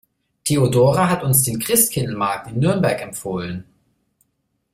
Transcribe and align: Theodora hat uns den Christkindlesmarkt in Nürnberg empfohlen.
Theodora 0.45 1.09
hat 1.11 1.21
uns 1.23 1.43
den 1.43 1.59
Christkindlesmarkt 1.59 2.47
in 2.47 2.57
Nürnberg 2.57 2.99
empfohlen. 3.03 3.65